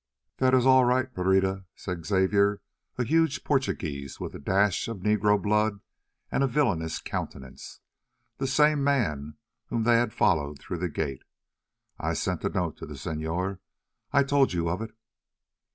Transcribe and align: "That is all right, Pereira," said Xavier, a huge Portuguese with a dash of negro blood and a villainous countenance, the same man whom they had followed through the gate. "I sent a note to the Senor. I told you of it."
"That 0.37 0.55
is 0.55 0.65
all 0.65 0.83
right, 0.83 1.13
Pereira," 1.13 1.65
said 1.75 2.07
Xavier, 2.07 2.59
a 2.97 3.03
huge 3.03 3.43
Portuguese 3.43 4.19
with 4.19 4.33
a 4.33 4.39
dash 4.39 4.87
of 4.87 5.01
negro 5.01 5.39
blood 5.39 5.79
and 6.31 6.41
a 6.43 6.47
villainous 6.47 6.97
countenance, 6.99 7.81
the 8.39 8.47
same 8.47 8.83
man 8.83 9.35
whom 9.67 9.83
they 9.83 9.97
had 9.97 10.11
followed 10.11 10.57
through 10.57 10.79
the 10.79 10.89
gate. 10.89 11.21
"I 11.99 12.15
sent 12.15 12.43
a 12.43 12.49
note 12.49 12.77
to 12.77 12.87
the 12.87 12.97
Senor. 12.97 13.59
I 14.11 14.23
told 14.23 14.53
you 14.53 14.69
of 14.69 14.81
it." 14.81 14.89